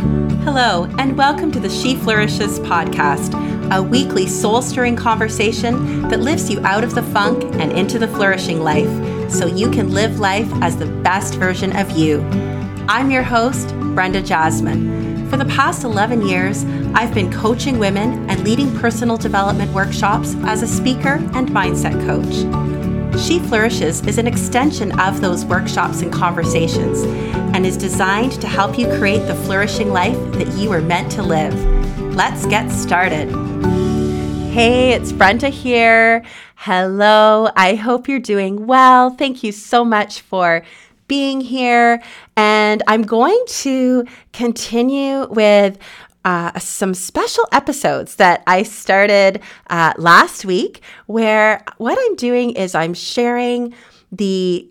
Hello, 0.00 0.84
and 0.98 1.18
welcome 1.18 1.52
to 1.52 1.60
the 1.60 1.68
She 1.68 1.94
Flourishes 1.94 2.58
podcast, 2.60 3.34
a 3.70 3.82
weekly 3.82 4.26
soul 4.26 4.62
stirring 4.62 4.96
conversation 4.96 6.08
that 6.08 6.20
lifts 6.20 6.48
you 6.48 6.58
out 6.64 6.84
of 6.84 6.94
the 6.94 7.02
funk 7.02 7.44
and 7.60 7.70
into 7.72 7.98
the 7.98 8.08
flourishing 8.08 8.62
life 8.62 8.88
so 9.30 9.44
you 9.44 9.70
can 9.70 9.92
live 9.92 10.18
life 10.18 10.48
as 10.62 10.78
the 10.78 10.86
best 10.86 11.34
version 11.34 11.76
of 11.76 11.90
you. 11.90 12.22
I'm 12.88 13.10
your 13.10 13.22
host, 13.22 13.68
Brenda 13.94 14.22
Jasmin. 14.22 15.28
For 15.28 15.36
the 15.36 15.44
past 15.44 15.84
11 15.84 16.26
years, 16.26 16.64
I've 16.94 17.12
been 17.12 17.30
coaching 17.30 17.78
women 17.78 18.28
and 18.30 18.42
leading 18.42 18.74
personal 18.78 19.18
development 19.18 19.70
workshops 19.74 20.34
as 20.44 20.62
a 20.62 20.66
speaker 20.66 21.16
and 21.34 21.50
mindset 21.50 21.92
coach. 22.06 23.20
She 23.20 23.38
Flourishes 23.38 24.00
is 24.06 24.16
an 24.16 24.26
extension 24.26 24.98
of 24.98 25.20
those 25.20 25.44
workshops 25.44 26.00
and 26.00 26.10
conversations 26.10 27.04
and 27.60 27.66
is 27.66 27.76
designed 27.76 28.32
to 28.40 28.46
help 28.46 28.78
you 28.78 28.86
create 28.96 29.26
the 29.26 29.34
flourishing 29.34 29.90
life 29.90 30.16
that 30.32 30.48
you 30.54 30.72
are 30.72 30.80
meant 30.80 31.12
to 31.12 31.22
live. 31.22 31.54
Let's 32.14 32.46
get 32.46 32.70
started. 32.70 33.28
Hey, 34.50 34.92
it's 34.92 35.12
Brenda 35.12 35.50
here. 35.50 36.24
Hello. 36.54 37.50
I 37.54 37.74
hope 37.74 38.08
you're 38.08 38.18
doing 38.18 38.66
well. 38.66 39.10
Thank 39.10 39.42
you 39.42 39.52
so 39.52 39.84
much 39.84 40.22
for 40.22 40.62
being 41.06 41.42
here. 41.42 42.02
And 42.34 42.82
I'm 42.86 43.02
going 43.02 43.44
to 43.48 44.06
continue 44.32 45.26
with 45.28 45.76
uh, 46.24 46.58
some 46.58 46.94
special 46.94 47.46
episodes 47.52 48.16
that 48.16 48.42
I 48.46 48.62
started 48.62 49.42
uh, 49.68 49.92
last 49.98 50.46
week, 50.46 50.80
where 51.08 51.62
what 51.76 51.98
I'm 52.00 52.16
doing 52.16 52.52
is 52.52 52.74
I'm 52.74 52.94
sharing 52.94 53.74
the 54.10 54.66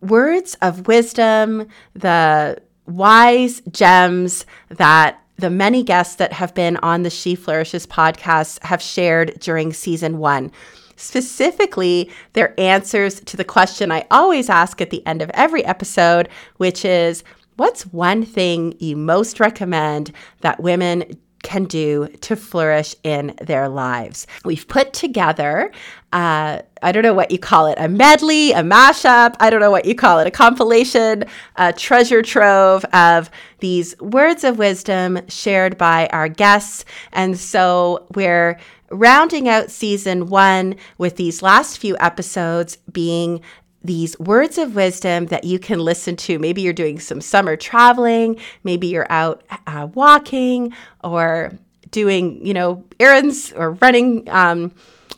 words 0.00 0.56
of 0.62 0.86
wisdom, 0.86 1.68
the 1.94 2.60
wise 2.86 3.60
gems 3.70 4.46
that 4.68 5.20
the 5.36 5.50
many 5.50 5.82
guests 5.82 6.16
that 6.16 6.32
have 6.32 6.54
been 6.54 6.76
on 6.78 7.02
the 7.02 7.10
She 7.10 7.34
Flourishes 7.34 7.86
podcast 7.86 8.62
have 8.64 8.80
shared 8.80 9.38
during 9.40 9.72
season 9.72 10.18
one. 10.18 10.50
Specifically, 10.96 12.10
their 12.32 12.58
answers 12.58 13.20
to 13.20 13.36
the 13.36 13.44
question 13.44 13.92
I 13.92 14.06
always 14.10 14.48
ask 14.48 14.80
at 14.80 14.88
the 14.88 15.06
end 15.06 15.20
of 15.20 15.30
every 15.34 15.64
episode, 15.64 16.28
which 16.56 16.84
is 16.84 17.22
What's 17.56 17.86
one 17.86 18.22
thing 18.22 18.74
you 18.80 18.96
most 18.96 19.40
recommend 19.40 20.12
that 20.42 20.60
women 20.60 21.04
can 21.46 21.64
do 21.64 22.08
to 22.22 22.34
flourish 22.34 22.96
in 23.04 23.32
their 23.40 23.68
lives? 23.68 24.26
We've 24.44 24.66
put 24.66 24.92
together, 24.92 25.70
uh, 26.12 26.62
I 26.82 26.92
don't 26.92 27.04
know 27.04 27.14
what 27.14 27.30
you 27.30 27.38
call 27.38 27.66
it, 27.68 27.78
a 27.78 27.88
medley, 27.88 28.50
a 28.50 28.62
mashup, 28.62 29.36
I 29.38 29.48
don't 29.48 29.60
know 29.60 29.70
what 29.70 29.84
you 29.84 29.94
call 29.94 30.18
it, 30.18 30.26
a 30.26 30.32
compilation, 30.32 31.24
a 31.54 31.72
treasure 31.72 32.20
trove 32.20 32.84
of 32.86 33.30
these 33.60 33.96
words 34.00 34.42
of 34.42 34.58
wisdom 34.58 35.20
shared 35.28 35.78
by 35.78 36.08
our 36.12 36.28
guests. 36.28 36.84
And 37.12 37.38
so 37.38 38.06
we're 38.16 38.58
rounding 38.90 39.48
out 39.48 39.70
season 39.70 40.26
one 40.26 40.74
with 40.98 41.14
these 41.14 41.42
last 41.42 41.78
few 41.78 41.96
episodes 42.00 42.76
being 42.90 43.40
these 43.86 44.18
words 44.18 44.58
of 44.58 44.74
wisdom 44.74 45.26
that 45.26 45.44
you 45.44 45.58
can 45.58 45.78
listen 45.78 46.16
to. 46.16 46.38
Maybe 46.38 46.62
you're 46.62 46.72
doing 46.72 46.98
some 47.00 47.20
summer 47.20 47.56
traveling, 47.56 48.38
maybe 48.64 48.86
you're 48.86 49.10
out 49.10 49.42
uh, 49.66 49.88
walking 49.94 50.72
or 51.02 51.52
doing, 51.90 52.44
you 52.44 52.54
know, 52.54 52.84
errands 53.00 53.52
or 53.52 53.72
running. 53.72 54.28
Um, 54.28 54.72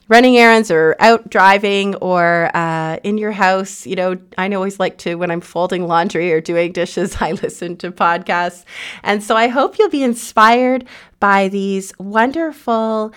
running 0.09 0.39
errands 0.39 0.71
or 0.71 0.97
out 1.01 1.29
driving 1.29 1.95
or 1.97 2.51
uh, 2.55 2.97
in 3.05 3.19
your 3.19 3.33
house. 3.33 3.87
You 3.87 3.97
know, 3.97 4.17
I 4.39 4.49
always 4.55 4.81
like 4.81 4.97
to, 4.99 5.17
when 5.17 5.31
I'm 5.31 5.43
folding 5.43 5.87
laundry 5.87 6.33
or 6.33 6.41
doing 6.41 6.73
dishes, 6.73 7.17
I 7.21 7.33
listen 7.33 7.77
to 7.79 7.93
podcasts. 7.93 8.65
And 9.03 9.23
so 9.23 9.37
I 9.37 9.49
hope 9.49 9.79
you'll 9.79 9.91
be 9.91 10.03
inspired 10.03 10.87
by 11.21 11.49
these 11.49 11.93
wonderful 11.99 13.13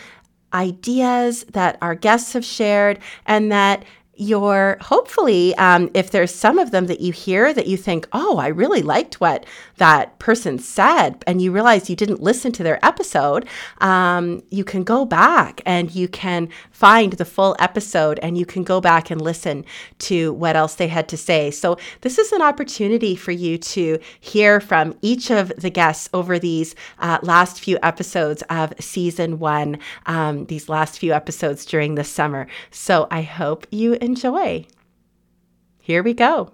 ideas 0.54 1.46
that 1.52 1.78
our 1.82 1.96
guests 1.96 2.34
have 2.34 2.44
shared 2.44 3.00
and 3.26 3.52
that 3.52 3.86
you're 4.16 4.78
hopefully, 4.82 5.56
um, 5.56 5.90
if 5.94 6.12
there's 6.12 6.34
some 6.34 6.60
of 6.60 6.72
them 6.72 6.88
that 6.88 7.00
you 7.00 7.12
hear 7.12 7.54
that 7.54 7.68
you 7.68 7.78
think, 7.78 8.08
oh, 8.12 8.38
I 8.38 8.48
really 8.48 8.82
liked 8.82 9.22
what 9.22 9.46
that 9.78 10.20
person 10.20 10.60
said, 10.60 11.24
and 11.26 11.42
you 11.42 11.52
realize 11.52 11.90
you 11.90 11.96
didn't 11.96 12.22
listen 12.22 12.52
to 12.54 12.64
their 12.64 12.84
episode, 12.86 13.48
um, 13.80 14.44
you 14.52 14.64
can 14.64 14.84
go 14.84 15.06
back 15.06 15.62
and 15.66 15.94
you 15.96 16.08
can 16.08 16.50
find 16.82 17.14
the 17.14 17.26
full 17.26 17.56
episode 17.60 18.18
and 18.24 18.40
you 18.40 18.44
can 18.44 18.64
go 18.64 18.82
back 18.82 19.12
and 19.12 19.22
listen 19.22 19.64
to 20.00 20.34
what 20.34 20.56
else 20.56 20.74
they 20.74 20.88
had 20.88 21.08
to 21.08 21.16
say. 21.16 21.52
So, 21.52 21.78
this 22.02 22.18
is 22.18 22.32
an 22.32 22.42
opportunity 22.42 23.16
for 23.16 23.32
you 23.32 23.60
to 23.60 24.00
hear 24.20 24.60
from 24.60 24.98
each 25.04 25.30
of 25.30 25.50
the 25.58 25.70
guests 25.70 26.10
over 26.12 26.40
these 26.40 26.74
uh, 26.98 27.20
last 27.22 27.60
few 27.60 27.78
episodes 27.84 28.42
of 28.50 28.74
season 28.80 29.38
one, 29.38 29.78
um, 30.08 30.46
these 30.46 30.70
last 30.70 30.98
few 30.98 31.14
episodes 31.14 31.66
during 31.66 31.94
the 31.94 32.04
summer. 32.04 32.48
So, 32.72 33.08
I 33.12 33.22
hope 33.22 33.68
you 33.70 33.94
enjoy. 34.02 34.66
Here 35.78 36.02
we 36.02 36.16
go. 36.16 36.52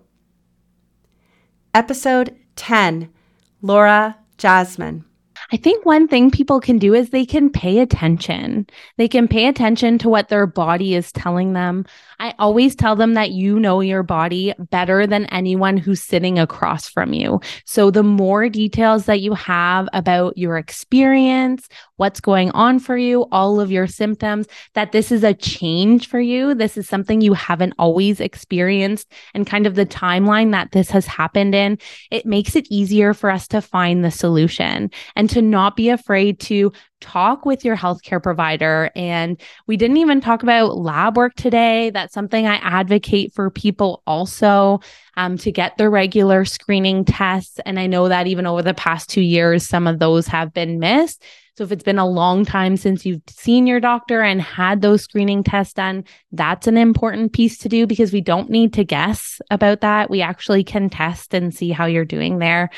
Episode 1.73 2.35
10 2.57 3.13
Laura 3.61 4.17
Jasmin. 4.37 5.06
I 5.51 5.57
think 5.57 5.85
one 5.85 6.07
thing 6.07 6.29
people 6.29 6.59
can 6.59 6.77
do 6.77 6.93
is 6.93 7.09
they 7.09 7.25
can 7.25 7.49
pay 7.49 7.79
attention. 7.79 8.67
They 8.97 9.07
can 9.07 9.27
pay 9.27 9.47
attention 9.47 9.97
to 9.99 10.09
what 10.09 10.27
their 10.27 10.45
body 10.45 10.93
is 10.93 11.11
telling 11.11 11.53
them. 11.53 11.85
I 12.19 12.33
always 12.37 12.75
tell 12.75 12.95
them 12.95 13.13
that 13.13 13.31
you 13.31 13.59
know 13.59 13.79
your 13.79 14.03
body 14.03 14.53
better 14.57 15.07
than 15.07 15.25
anyone 15.27 15.77
who's 15.77 16.01
sitting 16.01 16.37
across 16.37 16.89
from 16.89 17.13
you. 17.13 17.39
So 17.63 17.91
the 17.91 18.03
more 18.03 18.49
details 18.49 19.05
that 19.05 19.21
you 19.21 19.33
have 19.35 19.87
about 19.93 20.37
your 20.37 20.57
experience, 20.57 21.69
what's 21.97 22.19
going 22.19 22.51
on 22.51 22.79
for 22.79 22.97
you, 22.97 23.25
all 23.31 23.59
of 23.59 23.71
your 23.71 23.87
symptoms, 23.87 24.47
that 24.73 24.91
this 24.91 25.11
is 25.11 25.23
a 25.23 25.33
change 25.33 26.07
for 26.07 26.19
you. 26.19 26.55
This 26.55 26.77
is 26.77 26.87
something 26.87 27.21
you 27.21 27.33
haven't 27.33 27.73
always 27.77 28.19
experienced 28.19 29.11
and 29.33 29.45
kind 29.45 29.67
of 29.67 29.75
the 29.75 29.85
timeline 29.85 30.51
that 30.51 30.71
this 30.71 30.89
has 30.91 31.05
happened 31.05 31.53
in. 31.53 31.77
It 32.09 32.25
makes 32.25 32.55
it 32.55 32.67
easier 32.69 33.13
for 33.13 33.29
us 33.29 33.47
to 33.49 33.61
find 33.61 34.03
the 34.03 34.11
solution 34.11 34.91
and 35.15 35.29
to 35.31 35.41
not 35.41 35.75
be 35.75 35.89
afraid 35.89 36.39
to 36.41 36.71
talk 36.99 37.45
with 37.45 37.63
your 37.63 37.75
healthcare 37.75 38.21
provider. 38.21 38.89
And 38.95 39.39
we 39.67 39.77
didn't 39.77 39.97
even 39.97 40.21
talk 40.21 40.43
about 40.43 40.77
lab 40.77 41.17
work 41.17 41.35
today. 41.35 41.89
That's 41.91 42.13
something 42.13 42.47
I 42.47 42.55
advocate 42.55 43.33
for 43.33 43.49
people 43.49 44.01
also 44.07 44.79
um, 45.15 45.37
to 45.39 45.51
get 45.51 45.77
their 45.77 45.89
regular 45.89 46.45
screening 46.45 47.05
tests. 47.05 47.59
And 47.65 47.79
I 47.79 47.87
know 47.87 48.07
that 48.09 48.27
even 48.27 48.47
over 48.47 48.61
the 48.61 48.73
past 48.73 49.09
two 49.09 49.21
years, 49.21 49.67
some 49.67 49.87
of 49.87 49.99
those 49.99 50.27
have 50.27 50.53
been 50.53 50.79
missed. 50.79 51.23
So 51.57 51.63
if 51.63 51.71
it's 51.71 51.83
been 51.83 51.97
a 51.97 52.07
long 52.07 52.45
time 52.45 52.77
since 52.77 53.03
you've 53.03 53.23
seen 53.27 53.65
your 53.65 53.79
doctor 53.79 54.21
and 54.21 54.39
had 54.39 54.83
those 54.83 55.01
screening 55.01 55.43
tests 55.43 55.73
done, 55.73 56.03
that's 56.31 56.67
an 56.67 56.77
important 56.77 57.33
piece 57.33 57.57
to 57.59 57.69
do 57.69 57.87
because 57.87 58.13
we 58.13 58.21
don't 58.21 58.51
need 58.51 58.73
to 58.73 58.83
guess 58.83 59.41
about 59.49 59.81
that. 59.81 60.11
We 60.11 60.21
actually 60.21 60.63
can 60.63 60.87
test 60.87 61.33
and 61.33 61.51
see 61.51 61.71
how 61.71 61.87
you're 61.87 62.05
doing 62.05 62.37
there. 62.37 62.69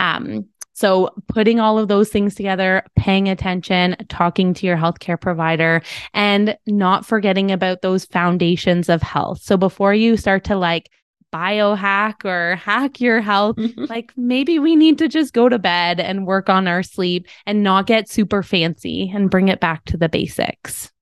Um, 0.00 0.46
so, 0.76 1.10
putting 1.28 1.60
all 1.60 1.78
of 1.78 1.86
those 1.86 2.08
things 2.08 2.34
together, 2.34 2.84
paying 2.96 3.28
attention, 3.28 3.94
talking 4.08 4.52
to 4.54 4.66
your 4.66 4.76
healthcare 4.76 5.20
provider, 5.20 5.82
and 6.12 6.58
not 6.66 7.06
forgetting 7.06 7.52
about 7.52 7.82
those 7.82 8.04
foundations 8.04 8.88
of 8.88 9.00
health. 9.00 9.40
So, 9.42 9.56
before 9.56 9.94
you 9.94 10.16
start 10.16 10.42
to 10.44 10.56
like 10.56 10.90
biohack 11.34 12.24
or 12.24 12.54
hack 12.56 13.00
your 13.00 13.20
health, 13.20 13.56
mm-hmm. 13.56 13.86
like 13.86 14.12
maybe 14.16 14.60
we 14.60 14.76
need 14.76 14.98
to 14.98 15.08
just 15.08 15.32
go 15.32 15.48
to 15.48 15.58
bed 15.58 15.98
and 15.98 16.26
work 16.26 16.48
on 16.48 16.68
our 16.68 16.82
sleep 16.82 17.26
and 17.44 17.64
not 17.64 17.86
get 17.86 18.08
super 18.08 18.42
fancy 18.42 19.10
and 19.12 19.30
bring 19.30 19.48
it 19.48 19.58
back 19.58 19.84
to 19.86 19.96
the 19.96 20.08
basics. 20.08 20.92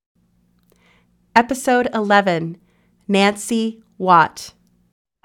Episode 1.35 1.87
11 1.93 2.57
Nancy 3.07 3.81
Watt. 3.99 4.53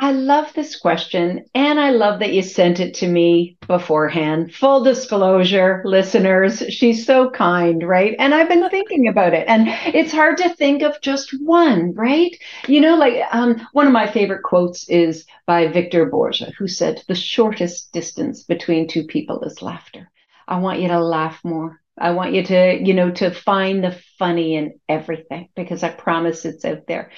I 0.01 0.13
love 0.13 0.53
this 0.55 0.77
question, 0.79 1.47
and 1.57 1.81
I 1.81 1.91
love 1.91 2.21
that 2.21 2.33
you 2.33 2.41
sent 2.41 2.79
it 2.79 2.95
to 2.95 3.09
me 3.09 3.57
beforehand. 3.67 4.55
Full 4.55 4.85
disclosure, 4.85 5.83
listeners, 5.85 6.63
she's 6.69 7.05
so 7.05 7.31
kind, 7.31 7.83
right? 7.83 8.15
And 8.17 8.33
I've 8.33 8.49
been 8.49 8.69
thinking 8.71 9.09
about 9.09 9.35
it, 9.35 9.49
and 9.49 9.65
it's 9.93 10.13
hard 10.13 10.37
to 10.37 10.55
think 10.55 10.83
of 10.83 11.01
just 11.01 11.31
one, 11.43 11.95
right? 11.95 12.31
You 12.69 12.81
know, 12.81 12.95
like 12.97 13.25
um, 13.33 13.67
one 13.73 13.89
of 13.89 13.93
my 13.93 14.07
favorite 14.07 14.45
quotes 14.45 14.89
is 14.89 15.27
by 15.47 15.67
Victor 15.67 16.09
Borge, 16.09 16.49
who 16.57 16.69
said, 16.69 17.03
The 17.09 17.17
shortest 17.17 17.93
distance 17.93 18.45
between 18.45 18.87
two 18.87 19.03
people 19.03 19.43
is 19.43 19.63
laughter. 19.63 20.13
I 20.47 20.59
want 20.61 20.81
you 20.81 20.89
to 20.89 21.01
laugh 21.01 21.41
more. 21.43 21.81
I 22.01 22.13
want 22.13 22.35
you 22.35 22.45
to, 22.45 22.81
you 22.81 22.95
know, 22.95 23.11
to 23.11 23.33
find 23.33 23.83
the 23.83 23.99
funny 24.17 24.55
in 24.55 24.79
everything 24.89 25.49
because 25.57 25.83
I 25.83 25.89
promise 25.89 26.45
it's 26.45 26.65
out 26.65 26.87
there 26.87 27.11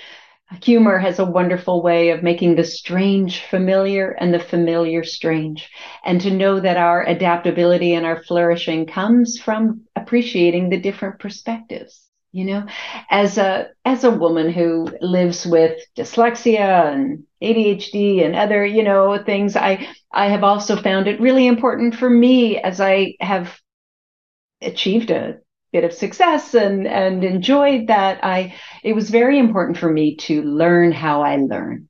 humor 0.63 0.99
has 0.99 1.19
a 1.19 1.25
wonderful 1.25 1.83
way 1.83 2.11
of 2.11 2.23
making 2.23 2.57
the 2.57 2.65
strange 2.65 3.43
familiar 3.45 4.11
and 4.11 4.35
the 4.35 4.41
familiar 4.41 5.05
strange. 5.05 5.71
And 6.05 6.21
to 6.23 6.31
know 6.31 6.61
that 6.61 6.77
our 6.77 7.07
adaptability 7.07 7.95
and 7.95 8.05
our 8.05 8.23
flourishing 8.23 8.87
comes 8.87 9.39
from 9.39 9.83
appreciating 9.95 10.69
the 10.69 10.81
different 10.81 11.19
perspectives. 11.19 12.07
You 12.33 12.45
know, 12.45 12.67
as 13.11 13.39
a 13.39 13.71
as 13.85 14.05
a 14.05 14.11
woman 14.11 14.53
who 14.53 14.87
lives 15.01 15.45
with 15.45 15.81
dyslexia 15.97 16.93
and 16.95 17.25
ADHD 17.43 18.25
and 18.25 18.37
other, 18.37 18.65
you 18.65 18.85
know, 18.85 19.21
things. 19.25 19.57
I 19.57 19.89
I 20.13 20.29
have 20.29 20.45
also 20.45 20.77
found 20.77 21.09
it 21.09 21.21
really 21.21 21.49
important 21.49 21.97
for 21.97 22.09
me 22.09 22.59
as 22.59 22.81
I 22.81 23.17
have 23.21 23.59
achieved 24.63 25.11
a 25.11 25.39
bit 25.73 25.85
of 25.85 25.93
success 25.93 26.55
and 26.55 26.87
and 26.87 27.25
enjoyed 27.25 27.89
that. 27.89 28.25
I 28.25 28.55
it 28.83 28.95
was 28.95 29.11
very 29.11 29.39
important 29.39 29.79
for 29.79 29.91
me 29.91 30.17
to 30.17 30.43
learn 30.43 30.93
how 30.93 31.23
I 31.23 31.37
learn. 31.37 31.89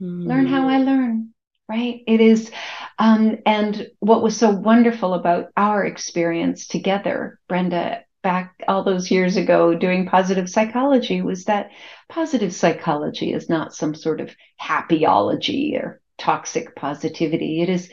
Mm. 0.00 0.26
Learn 0.26 0.46
how 0.46 0.68
I 0.68 0.78
learn, 0.78 1.34
right? 1.68 2.02
It 2.06 2.20
is 2.20 2.50
um 2.98 3.38
and 3.46 3.88
what 4.00 4.22
was 4.22 4.36
so 4.36 4.50
wonderful 4.50 5.14
about 5.14 5.50
our 5.56 5.84
experience 5.84 6.66
together, 6.66 7.38
Brenda, 7.48 8.04
back 8.22 8.62
all 8.68 8.84
those 8.84 9.10
years 9.10 9.36
ago 9.36 9.74
doing 9.74 10.06
positive 10.06 10.48
psychology 10.48 11.22
was 11.22 11.44
that 11.44 11.70
positive 12.08 12.54
psychology 12.54 13.32
is 13.32 13.48
not 13.48 13.74
some 13.74 13.94
sort 13.94 14.20
of 14.20 14.34
happyology 14.60 15.74
or 15.74 16.00
toxic 16.18 16.76
positivity. 16.76 17.62
It 17.62 17.68
is 17.68 17.90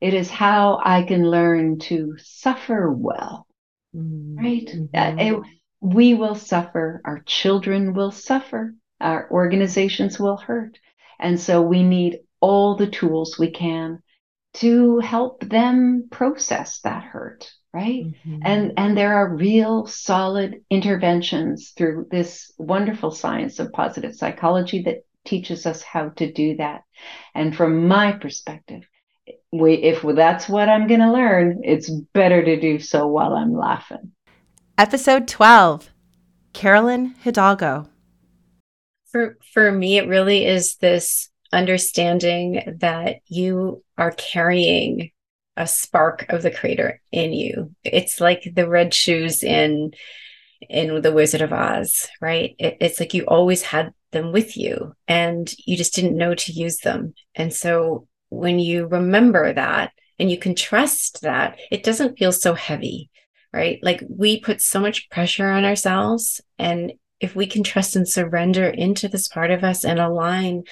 it 0.00 0.14
is 0.14 0.30
how 0.30 0.80
I 0.84 1.02
can 1.02 1.28
learn 1.28 1.80
to 1.80 2.16
suffer 2.18 2.92
well. 2.92 3.47
Mm-hmm. 3.94 4.38
Right? 4.38 4.66
Mm-hmm. 4.66 5.18
It, 5.18 5.42
we 5.80 6.14
will 6.14 6.34
suffer, 6.34 7.00
our 7.04 7.20
children 7.20 7.94
will 7.94 8.10
suffer, 8.10 8.74
our 9.00 9.30
organizations 9.30 10.18
will 10.18 10.36
hurt. 10.36 10.78
And 11.20 11.40
so 11.40 11.62
we 11.62 11.82
need 11.82 12.20
all 12.40 12.76
the 12.76 12.88
tools 12.88 13.38
we 13.38 13.50
can 13.50 14.02
to 14.54 14.98
help 14.98 15.40
them 15.40 16.08
process 16.10 16.80
that 16.80 17.02
hurt 17.02 17.50
right 17.72 18.06
mm-hmm. 18.06 18.40
and 18.44 18.72
and 18.76 18.96
there 18.96 19.14
are 19.14 19.36
real 19.36 19.86
solid 19.86 20.62
interventions 20.70 21.72
through 21.76 22.06
this 22.10 22.52
wonderful 22.56 23.10
science 23.10 23.58
of 23.58 23.72
positive 23.72 24.14
psychology 24.14 24.82
that 24.82 25.04
teaches 25.26 25.66
us 25.66 25.82
how 25.82 26.08
to 26.10 26.32
do 26.32 26.56
that 26.56 26.82
and 27.34 27.54
from 27.54 27.86
my 27.86 28.12
perspective 28.12 28.82
we 29.52 29.74
if 29.74 30.02
that's 30.14 30.48
what 30.48 30.68
i'm 30.68 30.86
going 30.86 31.00
to 31.00 31.12
learn 31.12 31.60
it's 31.64 31.90
better 32.12 32.44
to 32.44 32.60
do 32.60 32.78
so 32.78 33.06
while 33.06 33.34
i'm 33.34 33.54
laughing 33.54 34.12
episode 34.76 35.26
12 35.26 35.90
carolyn 36.52 37.14
hidalgo 37.22 37.88
for 39.10 39.36
for 39.52 39.72
me 39.72 39.98
it 39.98 40.08
really 40.08 40.44
is 40.44 40.76
this 40.76 41.30
understanding 41.52 42.76
that 42.80 43.16
you 43.26 43.82
are 43.96 44.12
carrying 44.12 45.10
a 45.58 45.66
spark 45.66 46.26
of 46.28 46.42
the 46.42 46.50
creator 46.50 47.00
in 47.10 47.32
you. 47.32 47.74
It's 47.84 48.20
like 48.20 48.48
the 48.54 48.68
red 48.68 48.94
shoes 48.94 49.42
in 49.42 49.92
in 50.68 51.02
the 51.02 51.12
Wizard 51.12 51.40
of 51.40 51.52
Oz, 51.52 52.08
right? 52.20 52.54
It, 52.58 52.78
it's 52.80 52.98
like 52.98 53.14
you 53.14 53.24
always 53.24 53.62
had 53.62 53.92
them 54.10 54.32
with 54.32 54.56
you 54.56 54.94
and 55.06 55.52
you 55.66 55.76
just 55.76 55.94
didn't 55.94 56.16
know 56.16 56.34
to 56.34 56.52
use 56.52 56.78
them. 56.78 57.14
And 57.34 57.52
so 57.52 58.08
when 58.30 58.58
you 58.58 58.86
remember 58.86 59.52
that 59.52 59.92
and 60.18 60.30
you 60.30 60.38
can 60.38 60.54
trust 60.54 61.22
that, 61.22 61.58
it 61.70 61.82
doesn't 61.82 62.18
feel 62.18 62.32
so 62.32 62.54
heavy, 62.54 63.10
right? 63.52 63.78
Like 63.82 64.02
we 64.08 64.40
put 64.40 64.60
so 64.60 64.80
much 64.80 65.08
pressure 65.10 65.48
on 65.48 65.64
ourselves 65.64 66.40
and 66.58 66.92
if 67.20 67.34
we 67.34 67.46
can 67.46 67.64
trust 67.64 67.96
and 67.96 68.08
surrender 68.08 68.68
into 68.68 69.08
this 69.08 69.26
part 69.26 69.50
of 69.50 69.64
us 69.64 69.84
and 69.84 69.98
align, 69.98 70.62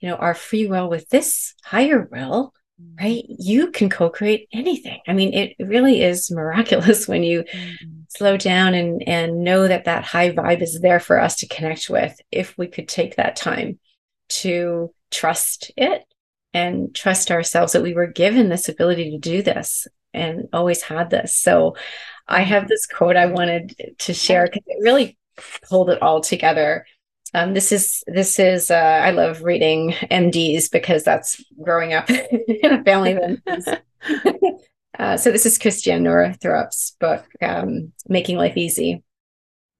you 0.00 0.08
know, 0.08 0.16
our 0.16 0.34
free 0.34 0.66
will 0.66 0.88
with 0.88 1.08
this 1.08 1.54
higher 1.64 2.08
will, 2.10 2.52
right 3.00 3.24
you 3.26 3.70
can 3.70 3.88
co-create 3.88 4.48
anything 4.52 5.00
i 5.08 5.12
mean 5.12 5.32
it 5.32 5.54
really 5.58 6.02
is 6.02 6.30
miraculous 6.30 7.08
when 7.08 7.22
you 7.22 7.42
mm-hmm. 7.42 8.00
slow 8.08 8.36
down 8.36 8.74
and 8.74 9.02
and 9.06 9.42
know 9.42 9.66
that 9.66 9.84
that 9.84 10.04
high 10.04 10.30
vibe 10.30 10.62
is 10.62 10.80
there 10.80 11.00
for 11.00 11.18
us 11.18 11.36
to 11.36 11.48
connect 11.48 11.88
with 11.88 12.14
if 12.30 12.56
we 12.58 12.66
could 12.66 12.88
take 12.88 13.16
that 13.16 13.36
time 13.36 13.78
to 14.28 14.92
trust 15.10 15.70
it 15.76 16.02
and 16.56 16.94
trust 16.94 17.30
ourselves 17.30 17.74
that 17.74 17.82
we 17.82 17.92
were 17.92 18.06
given 18.06 18.48
this 18.48 18.66
ability 18.66 19.10
to 19.10 19.18
do 19.18 19.42
this 19.42 19.86
and 20.14 20.48
always 20.54 20.80
had 20.80 21.10
this. 21.10 21.34
So 21.34 21.76
i 22.28 22.42
have 22.42 22.66
this 22.66 22.86
quote 22.86 23.14
i 23.14 23.26
wanted 23.26 23.76
to 23.98 24.12
share 24.12 24.46
because 24.46 24.64
it 24.66 24.82
really 24.82 25.16
pulled 25.68 25.90
it 25.90 26.00
all 26.02 26.20
together. 26.20 26.86
Um, 27.34 27.52
this 27.52 27.72
is 27.72 28.02
this 28.06 28.38
is 28.38 28.70
uh, 28.70 29.00
I 29.04 29.10
love 29.10 29.42
reading 29.42 29.92
MDs 30.10 30.70
because 30.70 31.04
that's 31.04 31.44
growing 31.62 31.92
up 31.92 32.08
in 32.10 32.72
a 32.72 32.82
family 32.84 33.14
uh, 34.98 35.16
so 35.18 35.30
this 35.30 35.44
is 35.44 35.58
Christiane 35.58 36.04
Northrup's 36.04 36.96
book, 36.98 37.26
um, 37.42 37.92
"Making 38.08 38.38
Life 38.38 38.56
Easy," 38.56 39.02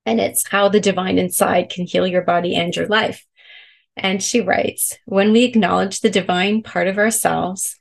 and 0.04 0.20
it's 0.20 0.46
how 0.46 0.68
the 0.68 0.80
divine 0.80 1.18
inside 1.18 1.70
can 1.70 1.86
heal 1.86 2.06
your 2.06 2.22
body 2.22 2.54
and 2.54 2.76
your 2.76 2.88
life. 2.88 3.24
And 3.96 4.22
she 4.22 4.40
writes, 4.40 4.98
"When 5.06 5.32
we 5.32 5.44
acknowledge 5.44 6.00
the 6.00 6.10
divine 6.10 6.62
part 6.62 6.86
of 6.86 6.98
ourselves, 6.98 7.76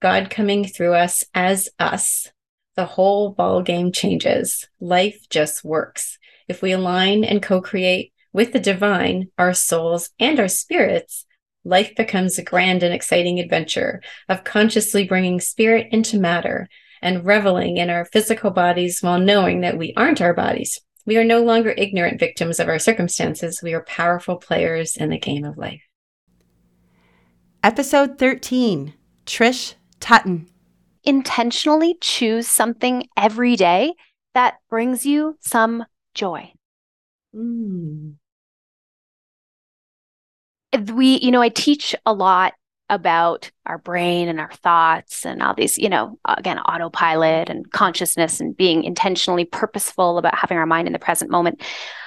God 0.00 0.28
coming 0.30 0.64
through 0.64 0.94
us 0.94 1.24
as 1.34 1.68
us, 1.78 2.28
the 2.74 2.86
whole 2.86 3.30
ball 3.30 3.62
game 3.62 3.92
changes. 3.92 4.68
Life 4.80 5.28
just 5.30 5.62
works. 5.62 6.18
If 6.48 6.62
we 6.62 6.72
align 6.72 7.24
and 7.24 7.42
co-create." 7.42 8.12
With 8.32 8.52
the 8.52 8.60
divine, 8.60 9.28
our 9.36 9.52
souls, 9.52 10.08
and 10.18 10.40
our 10.40 10.48
spirits, 10.48 11.26
life 11.64 11.94
becomes 11.94 12.38
a 12.38 12.42
grand 12.42 12.82
and 12.82 12.94
exciting 12.94 13.38
adventure 13.38 14.02
of 14.28 14.42
consciously 14.42 15.04
bringing 15.04 15.38
spirit 15.38 15.88
into 15.92 16.18
matter 16.18 16.68
and 17.02 17.26
reveling 17.26 17.76
in 17.76 17.90
our 17.90 18.06
physical 18.06 18.50
bodies 18.50 19.02
while 19.02 19.18
knowing 19.18 19.60
that 19.60 19.76
we 19.76 19.92
aren't 19.96 20.22
our 20.22 20.32
bodies. 20.32 20.80
We 21.04 21.16
are 21.16 21.24
no 21.24 21.42
longer 21.42 21.74
ignorant 21.76 22.20
victims 22.20 22.60
of 22.60 22.68
our 22.68 22.78
circumstances. 22.78 23.60
We 23.62 23.74
are 23.74 23.84
powerful 23.84 24.36
players 24.36 24.96
in 24.96 25.10
the 25.10 25.18
game 25.18 25.44
of 25.44 25.58
life. 25.58 25.82
Episode 27.62 28.18
13 28.18 28.94
Trish 29.26 29.74
Tutton. 30.00 30.48
Intentionally 31.04 31.96
choose 32.00 32.46
something 32.46 33.08
every 33.16 33.56
day 33.56 33.94
that 34.34 34.54
brings 34.68 35.04
you 35.04 35.36
some 35.40 35.84
joy. 36.14 36.52
Mm 37.34 38.14
we, 40.92 41.18
you 41.18 41.30
know, 41.30 41.42
I 41.42 41.48
teach 41.48 41.94
a 42.06 42.12
lot 42.12 42.54
about 42.92 43.50
our 43.64 43.78
brain 43.78 44.28
and 44.28 44.38
our 44.38 44.52
thoughts 44.52 45.24
and 45.24 45.42
all 45.42 45.54
these, 45.54 45.78
you 45.78 45.88
know, 45.88 46.18
again, 46.28 46.58
autopilot 46.58 47.48
and 47.48 47.72
consciousness 47.72 48.38
and 48.38 48.54
being 48.54 48.84
intentionally 48.84 49.46
purposeful 49.46 50.18
about 50.18 50.36
having 50.36 50.58
our 50.58 50.66
mind 50.66 50.86
in 50.86 50.92
the 50.92 50.98
present 50.98 51.30
moment. 51.30 51.62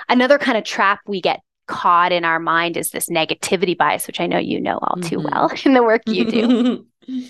Another 0.10 0.38
kind 0.38 0.60
of 0.60 0.64
trap 0.64 1.00
we 1.08 1.22
get 1.22 1.40
caught 1.66 2.12
in 2.12 2.24
our 2.24 2.38
mind 2.38 2.78
is 2.78 2.92
this 2.92 3.10
negativity 3.10 3.76
bias, 3.76 4.06
which 4.06 4.20
I 4.20 4.28
know 4.28 4.38
you 4.38 4.62
know 4.62 4.78
all 4.84 4.98
too 4.98 5.18
mm-hmm. 5.18 5.34
well 5.34 5.52
in 5.66 5.74
the 5.74 5.82
work 5.82 6.04
you 6.06 6.30
do. 6.30 6.86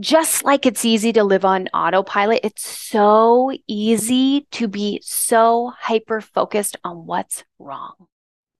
Just 0.00 0.42
like 0.42 0.64
it's 0.64 0.84
easy 0.84 1.12
to 1.12 1.24
live 1.24 1.44
on 1.44 1.68
autopilot, 1.68 2.40
it's 2.42 2.66
so 2.66 3.52
easy 3.66 4.46
to 4.52 4.66
be 4.66 5.00
so 5.02 5.72
hyper 5.78 6.22
focused 6.22 6.76
on 6.84 7.06
what's 7.06 7.44
wrong. 7.58 7.94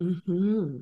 Mm-hmm 0.03 0.81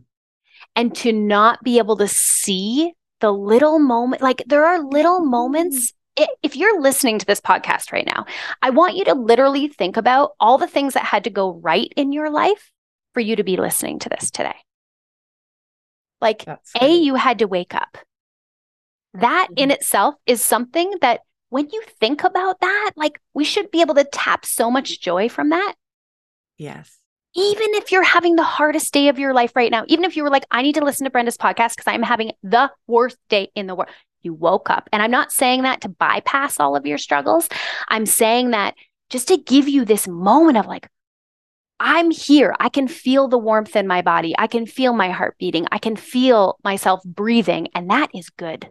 and 0.77 0.95
to 0.97 1.13
not 1.13 1.63
be 1.63 1.79
able 1.79 1.97
to 1.97 2.09
see 2.09 2.95
the 3.25 3.33
little 3.33 3.79
moment 3.79 4.21
like 4.21 4.43
there 4.47 4.67
are 4.67 4.85
little 4.85 5.21
mm-hmm. 5.21 5.31
moments. 5.31 5.95
If 6.43 6.57
you're 6.57 6.79
listening 6.81 7.19
to 7.19 7.27
this 7.27 7.41
podcast 7.41 7.91
right 7.91 8.07
now 8.07 8.27
i 8.63 8.71
want 8.71 8.95
you 8.95 9.05
to 9.07 9.15
literally 9.15 9.67
think 9.67 9.97
about 9.97 10.33
all 10.39 10.59
the 10.59 10.69
things 10.69 10.95
that 10.95 11.03
had 11.03 11.25
to 11.25 11.31
go 11.31 11.55
right 11.55 11.93
in 11.97 12.13
your 12.13 12.31
life 12.31 12.71
for 13.15 13.21
you 13.21 13.35
to 13.35 13.43
be 13.43 13.57
listening 13.57 13.99
to 14.01 14.09
this 14.09 14.31
today. 14.31 14.55
Like 16.21 16.47
a 16.81 16.95
you 16.95 17.15
had 17.15 17.39
to 17.39 17.47
wake 17.47 17.75
up. 17.75 17.97
That 19.15 19.49
in 19.57 19.71
mm-hmm. 19.71 19.71
itself 19.71 20.17
is 20.27 20.43
something 20.43 20.93
that 21.01 21.23
when 21.49 21.71
you 21.71 21.83
think 21.99 22.25
about 22.25 22.61
that 22.61 22.93
like 22.95 23.19
we 23.33 23.45
should 23.45 23.71
be 23.71 23.81
able 23.81 23.95
to 23.95 24.05
tap 24.05 24.45
so 24.45 24.71
much 24.71 25.01
joy 25.01 25.31
from 25.31 25.49
that. 25.49 25.75
Yes 26.59 26.99
even 27.37 27.75
if 27.75 27.91
you're 27.91 28.03
having 28.03 28.37
the 28.37 28.45
hardest 28.45 28.93
day 28.93 29.09
of 29.09 29.19
your 29.19 29.35
life 29.35 29.53
right 29.57 29.71
now, 29.71 29.85
even 29.89 30.05
if 30.05 30.17
you 30.17 30.23
were 30.23 30.31
like, 30.31 30.47
I 30.51 30.63
need 30.63 30.77
to 30.77 30.85
listen 30.85 31.05
to 31.05 31.11
Brenda's 31.11 31.37
podcast 31.37 31.77
because 31.77 31.87
I'm 31.87 32.03
having 32.03 32.33
the 32.43 32.71
worst 32.87 33.17
day 33.29 33.51
in 33.55 33.67
the 33.67 33.75
world, 33.75 33.91
you 34.23 34.33
woke 34.33 34.71
up. 34.71 34.89
And 34.93 35.03
I'm 35.03 35.11
not 35.11 35.33
saying 35.33 35.63
that 35.63 35.81
to 35.83 35.89
bypass 35.89 36.61
all 36.61 36.77
of 36.77 36.87
your 36.87 36.99
struggles. 36.99 37.49
I'm 37.89 38.07
saying 38.07 38.51
that 38.51 38.75
just 39.11 39.29
to 39.29 39.37
give 39.37 39.69
you 39.69 39.85
this 39.85 40.07
moment 40.07 40.59
of 40.59 40.67
like, 40.67 40.89
I'm 41.81 42.13
here. 42.13 42.55
I 42.61 42.69
can 42.69 42.87
feel 42.87 43.27
the 43.27 43.39
warmth 43.39 43.75
in 43.75 43.89
my 43.89 44.01
body. 44.01 44.35
I 44.39 44.47
can 44.47 44.65
feel 44.65 44.93
my 44.93 45.11
heart 45.11 45.37
beating. 45.39 45.67
I 45.73 45.79
can 45.79 45.97
feel 45.97 46.57
myself 46.63 47.03
breathing. 47.05 47.69
And 47.75 47.91
that 47.91 48.11
is 48.15 48.31
good. 48.31 48.71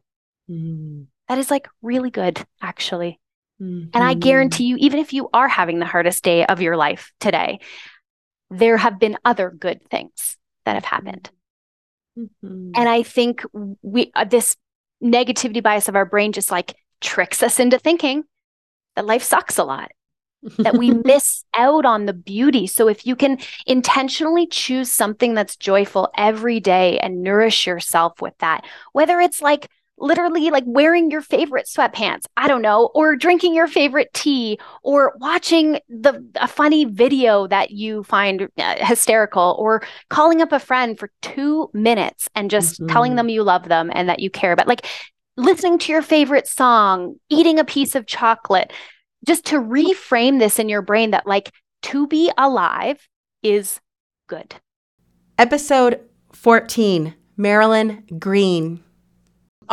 Mm. 0.49 1.07
That 1.27 1.37
is 1.37 1.51
like 1.51 1.67
really 1.81 2.09
good, 2.09 2.43
actually. 2.61 3.19
Mm-hmm. 3.61 3.89
And 3.93 4.03
I 4.03 4.13
guarantee 4.13 4.65
you, 4.65 4.77
even 4.79 4.99
if 4.99 5.13
you 5.13 5.29
are 5.33 5.47
having 5.47 5.79
the 5.79 5.85
hardest 5.85 6.23
day 6.23 6.45
of 6.45 6.61
your 6.61 6.75
life 6.75 7.11
today, 7.19 7.59
there 8.49 8.77
have 8.77 8.99
been 8.99 9.17
other 9.25 9.49
good 9.49 9.81
things 9.89 10.37
that 10.65 10.75
have 10.75 10.85
happened. 10.85 11.29
Mm-hmm. 12.17 12.71
And 12.75 12.89
I 12.89 13.03
think 13.03 13.43
we 13.81 14.11
uh, 14.15 14.25
this 14.25 14.55
negativity 15.03 15.61
bias 15.61 15.87
of 15.87 15.95
our 15.95 16.05
brain 16.05 16.31
just 16.31 16.51
like 16.51 16.75
tricks 17.01 17.43
us 17.43 17.59
into 17.59 17.77
thinking 17.79 18.23
that 18.95 19.05
life 19.05 19.23
sucks 19.23 19.57
a 19.57 19.63
lot. 19.63 19.91
that 20.57 20.77
we 20.77 20.91
miss 21.05 21.43
out 21.53 21.85
on 21.85 22.05
the 22.05 22.13
beauty. 22.13 22.67
So 22.67 22.87
if 22.87 23.05
you 23.07 23.15
can 23.15 23.39
intentionally 23.65 24.45
choose 24.45 24.91
something 24.91 25.33
that's 25.33 25.55
joyful 25.55 26.11
every 26.17 26.59
day 26.59 26.99
and 26.99 27.23
nourish 27.23 27.65
yourself 27.65 28.21
with 28.21 28.37
that, 28.39 28.65
whether 28.91 29.19
it's 29.19 29.41
like 29.41 29.69
literally 30.03 30.49
like 30.49 30.65
wearing 30.67 31.09
your 31.09 31.21
favorite 31.21 31.65
sweatpants, 31.65 32.25
I 32.35 32.49
don't 32.49 32.61
know, 32.61 32.91
or 32.93 33.15
drinking 33.15 33.55
your 33.55 33.67
favorite 33.67 34.13
tea 34.13 34.59
or 34.83 35.13
watching 35.19 35.79
the 35.87 36.23
a 36.35 36.47
funny 36.47 36.83
video 36.83 37.47
that 37.47 37.71
you 37.71 38.03
find 38.03 38.49
uh, 38.57 38.85
hysterical 38.85 39.55
or 39.57 39.81
calling 40.09 40.41
up 40.41 40.51
a 40.51 40.59
friend 40.59 40.99
for 40.99 41.09
2 41.21 41.71
minutes 41.73 42.27
and 42.35 42.51
just 42.51 42.75
mm-hmm. 42.75 42.87
telling 42.87 43.15
them 43.15 43.29
you 43.29 43.43
love 43.43 43.69
them 43.69 43.89
and 43.95 44.09
that 44.09 44.19
you 44.19 44.29
care 44.29 44.51
about 44.51 44.67
like 44.67 44.85
listening 45.37 45.79
to 45.79 45.91
your 45.91 46.01
favorite 46.01 46.47
song, 46.47 47.15
eating 47.29 47.57
a 47.57 47.63
piece 47.63 47.95
of 47.95 48.05
chocolate, 48.05 48.73
just 49.25 49.45
to 49.45 49.55
reframe 49.55 50.37
this 50.37 50.59
in 50.59 50.67
your 50.67 50.81
brain 50.81 51.11
that 51.11 51.25
like 51.25 51.49
to 51.81 52.07
be 52.07 52.29
alive 52.37 53.07
is 53.41 53.79
good. 54.27 54.55
Episode 55.39 56.01
14 56.33 57.15
Marilyn 57.37 58.03
Green. 58.19 58.83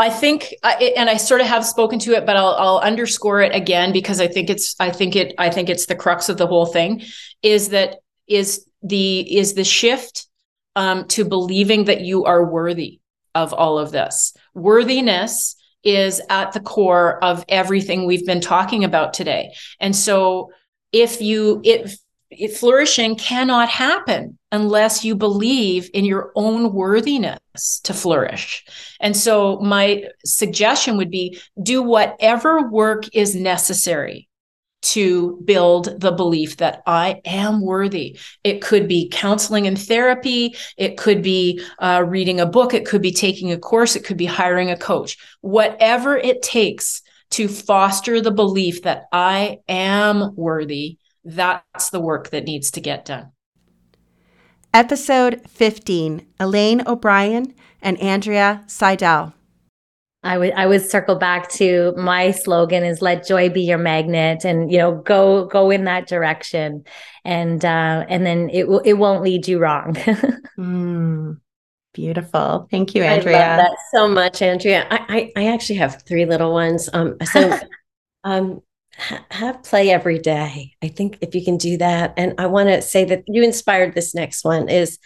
I 0.01 0.11
think, 0.11 0.55
and 0.63 1.11
I 1.11 1.17
sort 1.17 1.41
of 1.41 1.47
have 1.47 1.65
spoken 1.65 1.99
to 2.01 2.13
it, 2.13 2.27
but 2.27 2.37
I'll, 2.37 2.57
I'll 2.59 2.79
underscore 2.79 3.41
it 3.43 3.55
again 3.55 3.93
because 3.93 4.21
I 4.21 4.27
think 4.27 4.51
it's, 4.51 4.75
I 4.81 4.91
think 4.91 5.15
it, 5.15 5.35
I 5.39 5.51
think 5.51 5.69
it's 5.69 5.87
the 5.87 5.95
crux 5.95 6.29
of 6.29 6.39
the 6.39 6.47
whole 6.47 6.67
thing, 6.67 7.03
is 7.43 7.69
that 7.69 7.97
is 8.27 8.67
the 8.83 9.37
is 9.37 9.55
the 9.55 9.65
shift 9.65 10.27
um, 10.77 11.07
to 11.09 11.25
believing 11.25 11.85
that 11.85 12.01
you 12.01 12.25
are 12.25 12.45
worthy 12.45 13.01
of 13.35 13.53
all 13.53 13.79
of 13.79 13.93
this. 13.93 14.35
Worthiness 14.55 15.57
is 15.85 16.21
at 16.31 16.53
the 16.53 16.61
core 16.61 17.23
of 17.23 17.45
everything 17.49 18.07
we've 18.07 18.27
been 18.27 18.41
talking 18.41 18.85
about 18.85 19.15
today. 19.15 19.53
And 19.81 19.95
so 19.95 20.53
if 20.93 21.21
you 21.21 21.61
if 21.65 21.99
flourishing 22.55 23.17
cannot 23.17 23.69
happen 23.69 24.39
unless 24.53 25.05
you 25.05 25.15
believe 25.15 25.91
in 25.95 26.05
your 26.05 26.33
own 26.35 26.73
worthiness 26.73 27.81
to 27.85 27.95
flourish. 27.95 28.65
And 29.01 29.17
so 29.17 29.59
my 29.61 30.05
suggestion 30.25 30.97
would 30.97 31.11
be 31.11 31.39
do 31.63 31.83
whatever 31.83 32.69
work 32.71 33.05
is 33.15 33.35
necessary 33.35 34.29
to 34.83 35.39
build 35.45 36.01
the 36.01 36.13
belief 36.13 36.57
that 36.57 36.83
I 36.87 37.21
am 37.25 37.61
worthy. 37.61 38.19
It 38.45 38.63
could 38.63 38.89
be 38.89 39.11
counseling 39.11 39.67
and 39.67 39.79
therapy. 39.79 40.55
It 40.77 40.97
could 40.97 41.23
be 41.23 41.63
uh, 41.79 42.05
reading 42.07 42.41
a 42.41 42.47
book. 42.47 42.73
It 42.73 42.87
could 42.87 43.03
be 43.03 43.13
taking 43.13 43.53
a 43.53 43.59
course. 43.59 43.95
It 43.95 44.05
could 44.05 44.17
be 44.17 44.27
hiring 44.27 44.71
a 44.71 44.79
coach. 44.79 45.19
Whatever 45.43 46.17
it 46.17 46.43
takes 46.43 47.03
to 47.33 47.47
foster 47.47 48.21
the 48.21 48.31
belief 48.31 48.83
that 48.83 49.05
I 49.13 49.59
am 49.69 50.35
worthy, 50.35 50.97
that's 51.25 51.91
the 51.91 52.01
work 52.01 52.31
that 52.31 52.45
needs 52.45 52.71
to 52.73 52.81
get 52.81 53.05
done. 53.05 53.33
Episode 54.73 55.43
15 55.49 56.27
Elaine 56.39 56.87
O'Brien 56.87 57.55
and 57.83 57.99
Andrea 58.01 58.63
Seydel. 58.67 59.33
I 60.23 60.37
would 60.37 60.53
I 60.53 60.67
would 60.67 60.83
circle 60.83 61.17
back 61.17 61.49
to 61.53 61.95
my 61.97 62.31
slogan 62.31 62.85
is 62.85 63.01
let 63.01 63.27
joy 63.27 63.49
be 63.49 63.63
your 63.63 63.79
magnet 63.79 64.45
and 64.45 64.71
you 64.71 64.77
know 64.77 64.97
go 64.97 65.47
go 65.47 65.71
in 65.71 65.85
that 65.85 66.07
direction 66.07 66.85
and 67.25 67.65
uh 67.65 68.05
and 68.09 68.27
then 68.27 68.51
it 68.51 68.69
will 68.69 68.81
it 68.81 68.95
won't 68.95 69.23
lead 69.23 69.49
you 69.49 69.59
wrong. 69.59 69.95
mm, 70.59 71.41
beautiful. 71.95 72.69
Thank 72.71 72.95
you, 72.95 73.03
Andrea. 73.03 73.37
I 73.39 73.57
love 73.57 73.67
that 73.67 73.77
so 73.95 74.09
much, 74.09 74.43
Andrea. 74.43 74.87
I 74.91 75.33
I, 75.37 75.43
I 75.43 75.47
actually 75.49 75.77
have 75.77 76.03
three 76.03 76.27
little 76.27 76.53
ones. 76.53 76.91
Um 76.93 77.17
so 77.25 77.59
um 78.25 78.61
have 79.31 79.63
play 79.63 79.91
every 79.91 80.19
day. 80.19 80.75
I 80.83 80.89
think 80.89 81.19
if 81.21 81.35
you 81.35 81.45
can 81.45 81.57
do 81.57 81.79
that 81.79 82.15
and 82.17 82.35
I 82.39 82.47
want 82.47 82.69
to 82.69 82.83
say 82.83 83.05
that 83.07 83.25
you 83.27 83.43
inspired 83.43 83.95
this 83.95 84.15
next 84.15 84.45
one 84.45 84.69
is 84.69 84.99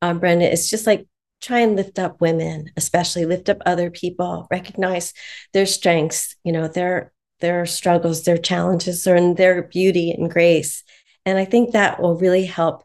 um 0.00 0.18
Brenda 0.18 0.50
it's 0.50 0.70
just 0.70 0.86
like 0.86 1.06
try 1.40 1.60
and 1.60 1.76
lift 1.76 1.98
up 1.98 2.20
women 2.20 2.70
especially 2.76 3.26
lift 3.26 3.48
up 3.48 3.58
other 3.66 3.90
people 3.90 4.46
recognize 4.50 5.12
their 5.52 5.66
strengths 5.66 6.36
you 6.44 6.52
know 6.52 6.68
their 6.68 7.12
their 7.40 7.66
struggles 7.66 8.24
their 8.24 8.38
challenges 8.38 9.06
and 9.06 9.36
their 9.36 9.62
beauty 9.62 10.10
and 10.12 10.30
grace. 10.30 10.82
And 11.26 11.38
i 11.38 11.44
think 11.44 11.72
that 11.72 12.00
will 12.00 12.16
really 12.16 12.46
help 12.46 12.84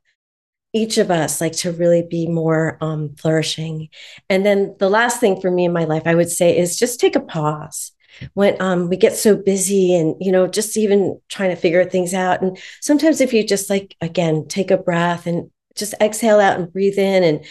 each 0.74 0.98
of 0.98 1.10
us 1.10 1.40
like 1.40 1.54
to 1.54 1.72
really 1.72 2.04
be 2.08 2.28
more 2.28 2.78
um, 2.82 3.16
flourishing. 3.18 3.88
And 4.30 4.46
then 4.46 4.76
the 4.80 4.90
last 4.90 5.20
thing 5.20 5.40
for 5.40 5.50
me 5.50 5.66
in 5.66 5.74
my 5.74 5.86
life 5.86 6.04
i 6.06 6.16
would 6.16 6.30
say 6.30 6.58
is 6.58 6.78
just 6.78 7.00
take 7.00 7.16
a 7.16 7.22
pause 7.22 7.94
when 8.34 8.60
um, 8.62 8.90
we 8.90 8.98
get 8.98 9.16
so 9.16 9.36
busy 9.36 9.96
and 9.96 10.16
you 10.20 10.32
know 10.32 10.48
just 10.48 10.78
even 10.78 11.20
trying 11.30 11.50
to 11.50 11.56
figure 11.56 11.86
things 11.86 12.14
out. 12.14 12.42
And 12.42 12.58
sometimes 12.82 13.22
if 13.22 13.34
you 13.34 13.46
just 13.46 13.70
like 13.70 13.96
again 14.02 14.48
take 14.48 14.72
a 14.72 14.78
breath 14.78 15.28
and 15.28 15.52
just 15.76 15.94
exhale 16.02 16.40
out 16.40 16.60
and 16.60 16.72
breathe 16.72 16.98
in. 16.98 17.24
And 17.24 17.46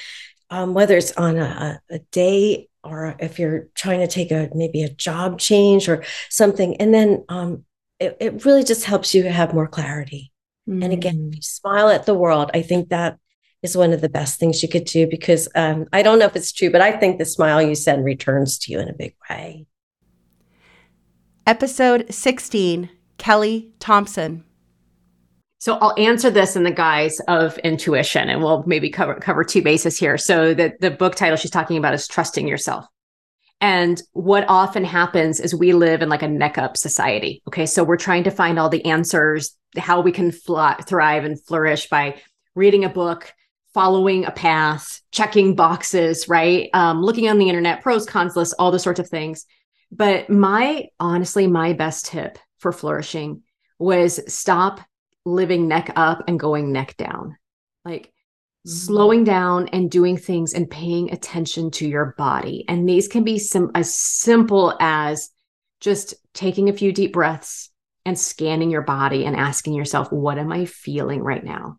um, 0.51 0.75
whether 0.75 0.97
it's 0.97 1.13
on 1.13 1.39
a, 1.39 1.81
a 1.91 1.99
day 2.11 2.69
or 2.85 3.17
if 3.19 3.39
you're 3.39 3.69
trying 3.75 4.01
to 4.01 4.07
take 4.07 4.31
a 4.31 4.49
maybe 4.55 4.83
a 4.83 4.89
job 4.89 5.39
change 5.39 5.89
or 5.89 6.05
something. 6.31 6.77
And 6.77 6.95
then 6.95 7.25
um, 7.29 7.65
it, 7.99 8.17
it 8.21 8.45
really 8.45 8.63
just 8.63 8.85
helps 8.85 9.15
you 9.15 9.25
have 9.25 9.55
more 9.55 9.67
clarity. 9.67 10.33
Mm. 10.69 10.83
and 10.83 10.93
again 10.93 11.31
you 11.33 11.43
smile 11.43 11.89
at 11.91 12.07
the 12.07 12.15
world 12.15 12.51
i 12.53 12.61
think 12.61 12.89
that 12.89 13.19
is 13.63 13.77
one 13.77 13.93
of 13.93 14.01
the 14.01 14.09
best 14.09 14.41
things 14.41 14.65
you 14.65 14.69
could 14.69 14.85
do 14.85 15.07
because 15.07 15.49
um, 15.55 15.87
i 15.93 16.03
don't 16.03 16.19
know 16.19 16.27
if 16.27 16.35
it's 16.35 16.51
true 16.51 16.71
but 16.71 16.81
i 16.81 16.91
think 16.91 17.19
the 17.19 17.25
smile 17.25 17.63
you 17.63 17.77
send 17.77 18.05
returns 18.05 18.59
to 18.59 18.73
you 18.73 18.81
in 18.81 18.89
a 18.89 18.93
big 18.93 19.15
way 19.31 19.65
episode 21.47 22.05
16 22.13 22.91
kelli 23.19 23.71
thompson 23.79 24.45
so 25.59 25.79
I'll 25.79 25.95
answer 25.97 26.31
this 26.31 26.55
in 26.55 26.63
the 26.63 26.71
guise 26.71 27.19
of 27.29 27.59
intuition 27.59 28.29
and 28.29 28.43
we'll 28.43 28.63
maybe 28.67 28.91
cover 28.91 29.15
cover 29.15 29.43
two 29.43 29.63
bases 29.63 29.99
here. 29.99 30.19
So 30.19 30.55
the 30.55 30.75
the 30.81 30.93
book 30.93 31.17
title 31.17 31.37
she's 31.37 31.51
talking 31.51 31.77
about 31.77 31.95
is 31.95 32.07
trusting 32.07 32.47
yourself. 32.47 32.87
And 33.61 34.01
what 34.13 34.45
often 34.49 34.85
happens 34.85 35.41
is 35.41 35.55
we 35.55 35.73
live 35.73 36.03
in 36.03 36.09
like 36.09 36.23
a 36.23 36.29
neck 36.29 36.59
up 36.59 36.77
society. 36.77 37.43
Okay. 37.49 37.65
So 37.65 37.83
we're 37.83 37.97
trying 37.97 38.25
to 38.25 38.31
find 38.31 38.59
all 38.59 38.69
the 38.69 38.85
answers, 38.85 39.57
how 39.77 40.03
we 40.03 40.13
can 40.13 40.31
thrive 40.31 41.25
and 41.25 41.43
flourish 41.43 41.89
by 41.89 42.21
reading 42.55 42.85
a 42.85 42.91
book, 42.91 43.33
following 43.73 44.27
a 44.27 44.31
path, 44.31 45.01
checking 45.11 45.55
boxes, 45.55 46.29
right? 46.29 46.69
Um, 46.75 47.03
looking 47.03 47.29
on 47.29 47.39
the 47.39 47.49
internet, 47.49 47.83
pros, 47.83 48.05
cons 48.05 48.37
lists, 48.37 48.55
all 48.59 48.71
the 48.71 48.79
sorts 48.79 49.01
of 49.01 49.09
things. 49.09 49.47
But 49.91 50.29
my, 50.29 50.89
honestly, 50.99 51.47
my 51.47 51.73
best 51.73 52.07
tip 52.07 52.39
for 52.59 52.73
flourishing 52.73 53.43
was 53.79 54.21
stop 54.33 54.81
living 55.25 55.69
neck 55.69 55.93
up 55.97 56.25
and 56.29 56.39
going 56.41 56.73
neck 56.73 56.97
down. 56.97 57.37
Like 57.85 58.07
mm-hmm. 58.07 58.71
slowing 58.71 59.25
down 59.25 59.69
and 59.69 59.91
doing 59.91 60.17
things 60.17 60.55
and 60.55 60.71
paying 60.71 61.13
attention 61.13 61.71
to 61.73 61.89
your 61.89 62.15
body. 62.17 62.65
And 62.69 62.89
these 62.89 63.09
can 63.09 63.25
be 63.25 63.39
some 63.39 63.71
as 63.75 63.95
simple 63.95 64.77
as 64.81 65.31
just 65.81 66.15
taking 66.33 66.69
a 66.69 66.73
few 66.73 66.93
deep 66.93 67.13
breaths 67.13 67.71
and 68.05 68.19
scanning 68.19 68.71
your 68.71 68.83
body 68.83 69.25
and 69.25 69.37
asking 69.37 69.75
yourself, 69.75 70.11
what 70.13 70.39
am 70.39 70.53
I 70.53 70.65
feeling 70.65 71.23
right 71.23 71.45
now? 71.45 71.79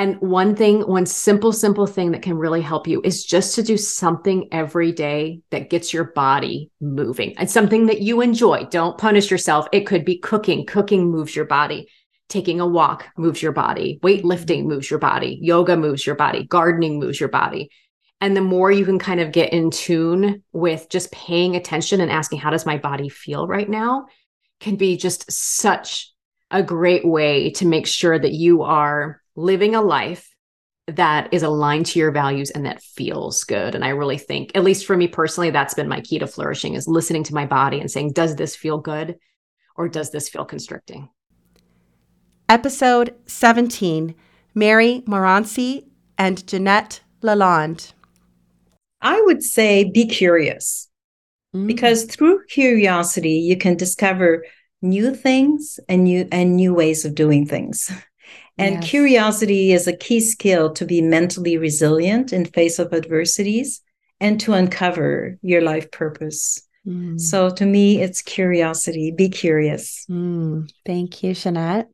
And 0.00 0.20
one 0.20 0.54
thing, 0.54 0.82
one 0.82 1.06
simple, 1.06 1.52
simple 1.52 1.86
thing 1.86 2.12
that 2.12 2.22
can 2.22 2.38
really 2.38 2.62
help 2.62 2.86
you 2.86 3.00
is 3.02 3.24
just 3.24 3.56
to 3.56 3.62
do 3.62 3.76
something 3.76 4.48
every 4.52 4.92
day 4.92 5.40
that 5.50 5.70
gets 5.70 5.92
your 5.92 6.04
body 6.04 6.70
moving. 6.80 7.34
It's 7.38 7.52
something 7.52 7.86
that 7.86 8.00
you 8.00 8.20
enjoy. 8.20 8.66
Don't 8.66 8.96
punish 8.96 9.30
yourself. 9.30 9.66
It 9.72 9.86
could 9.86 10.04
be 10.04 10.18
cooking. 10.18 10.66
Cooking 10.66 11.10
moves 11.10 11.34
your 11.34 11.46
body 11.46 11.88
taking 12.28 12.60
a 12.60 12.66
walk 12.66 13.06
moves 13.16 13.42
your 13.42 13.52
body, 13.52 13.98
weightlifting 14.02 14.64
moves 14.64 14.90
your 14.90 14.98
body, 14.98 15.38
yoga 15.40 15.76
moves 15.76 16.06
your 16.06 16.14
body, 16.14 16.44
gardening 16.44 16.98
moves 16.98 17.18
your 17.18 17.28
body. 17.28 17.70
And 18.20 18.36
the 18.36 18.42
more 18.42 18.70
you 18.70 18.84
can 18.84 18.98
kind 18.98 19.20
of 19.20 19.32
get 19.32 19.52
in 19.52 19.70
tune 19.70 20.42
with 20.52 20.88
just 20.90 21.12
paying 21.12 21.56
attention 21.56 22.00
and 22.00 22.10
asking, 22.10 22.40
how 22.40 22.50
does 22.50 22.66
my 22.66 22.76
body 22.76 23.08
feel 23.08 23.46
right 23.46 23.68
now? 23.68 24.06
Can 24.60 24.76
be 24.76 24.96
just 24.96 25.30
such 25.30 26.12
a 26.50 26.62
great 26.62 27.06
way 27.06 27.50
to 27.52 27.66
make 27.66 27.86
sure 27.86 28.18
that 28.18 28.32
you 28.32 28.62
are 28.62 29.22
living 29.38 29.76
a 29.76 29.80
life 29.80 30.34
that 30.88 31.28
is 31.32 31.44
aligned 31.44 31.86
to 31.86 31.98
your 31.98 32.10
values 32.10 32.50
and 32.50 32.66
that 32.66 32.82
feels 32.82 33.44
good. 33.44 33.74
And 33.74 33.84
I 33.84 33.90
really 33.90 34.18
think, 34.18 34.50
at 34.54 34.64
least 34.64 34.84
for 34.84 34.96
me 34.96 35.06
personally, 35.06 35.50
that's 35.50 35.74
been 35.74 35.88
my 35.88 36.00
key 36.00 36.18
to 36.18 36.26
flourishing 36.26 36.74
is 36.74 36.88
listening 36.88 37.22
to 37.24 37.34
my 37.34 37.46
body 37.46 37.78
and 37.78 37.90
saying, 37.90 38.12
does 38.12 38.34
this 38.34 38.56
feel 38.56 38.78
good 38.78 39.16
or 39.76 39.88
does 39.88 40.10
this 40.10 40.28
feel 40.28 40.44
constricting? 40.44 41.08
Episode 42.48 43.14
17 43.26 44.14
Mary 44.54 45.02
Morency 45.06 45.84
and 46.16 46.44
Jeannette 46.48 47.00
Lalonde. 47.22 47.92
I 49.00 49.20
would 49.20 49.44
say 49.44 49.84
be 49.84 50.06
curious 50.06 50.88
mm. 51.54 51.66
because 51.68 52.06
through 52.06 52.44
curiosity, 52.46 53.34
you 53.34 53.56
can 53.56 53.76
discover 53.76 54.44
new 54.82 55.14
things 55.14 55.78
and 55.88 56.02
new 56.04 56.26
and 56.32 56.56
new 56.56 56.74
ways 56.74 57.04
of 57.04 57.14
doing 57.14 57.46
things. 57.46 57.92
And 58.58 58.76
yes. 58.76 58.90
curiosity 58.90 59.72
is 59.72 59.86
a 59.86 59.96
key 59.96 60.20
skill 60.20 60.72
to 60.72 60.84
be 60.84 61.00
mentally 61.00 61.56
resilient 61.58 62.32
in 62.32 62.44
face 62.44 62.78
of 62.78 62.92
adversities 62.92 63.80
and 64.20 64.40
to 64.40 64.52
uncover 64.52 65.38
your 65.42 65.62
life 65.62 65.90
purpose. 65.92 66.66
Mm. 66.86 67.20
So 67.20 67.50
to 67.50 67.64
me, 67.66 68.00
it's 68.00 68.20
curiosity. 68.22 69.12
Be 69.12 69.28
curious. 69.28 70.04
Mm. 70.10 70.70
Thank 70.84 71.22
you, 71.22 71.34
Jeannette. 71.34 71.88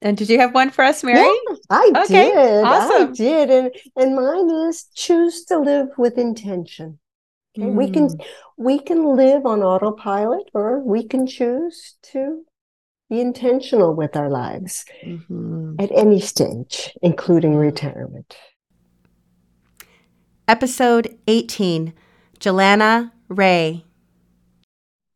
And 0.00 0.16
did 0.16 0.28
you 0.28 0.38
have 0.38 0.54
one 0.54 0.70
for 0.70 0.84
us, 0.84 1.02
Mary? 1.02 1.18
Yeah, 1.18 1.56
I 1.70 1.92
Okay, 2.04 2.30
did. 2.30 2.64
awesome. 2.64 3.10
I 3.10 3.12
did. 3.12 3.50
And 3.50 3.70
and 3.96 4.16
mine 4.16 4.50
is 4.68 4.86
choose 4.94 5.44
to 5.46 5.58
live 5.58 5.88
with 5.98 6.18
intention. 6.18 6.98
Okay. 7.58 7.66
We 7.68 7.90
can 7.90 8.08
Mm. 8.08 8.24
we 8.56 8.78
can 8.78 9.16
live 9.16 9.44
on 9.46 9.62
autopilot 9.62 10.50
or 10.54 10.78
we 10.80 11.02
can 11.06 11.26
choose 11.26 11.96
to 12.12 12.44
be 13.08 13.20
intentional 13.20 13.94
with 13.94 14.16
our 14.16 14.28
lives 14.28 14.84
Mhm. 15.04 15.80
at 15.80 15.90
any 15.92 16.20
stage, 16.20 16.96
including 17.02 17.56
retirement. 17.56 18.36
Episode 20.46 21.18
18 21.26 21.92
Jillana 22.38 23.12
Raye. 23.28 23.84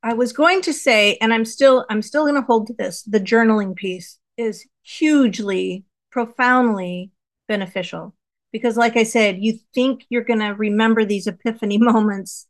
I 0.02 0.14
was 0.14 0.32
going 0.32 0.62
to 0.62 0.72
say, 0.72 1.16
and 1.20 1.32
I'm 1.32 1.44
still 1.44 1.86
I'm 1.88 2.02
still 2.02 2.24
going 2.24 2.34
to 2.34 2.42
hold 2.42 2.66
to 2.68 2.74
this. 2.74 3.02
The 3.02 3.20
journaling 3.20 3.76
piece 3.76 4.18
is 4.36 4.66
hugely, 4.82 5.84
profoundly 6.10 7.12
beneficial 7.46 8.14
because, 8.52 8.76
like 8.76 8.96
I 8.96 9.04
said, 9.04 9.38
you 9.38 9.58
think 9.74 10.04
you're 10.08 10.24
going 10.24 10.40
to 10.40 10.54
remember 10.54 11.04
these 11.04 11.26
epiphany 11.26 11.78
moments, 11.90 12.46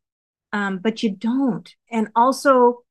um, 0.53 0.79
but 0.79 1.03
you 1.03 1.11
don't. 1.11 1.75
And 1.91 2.09
also, 2.17 2.85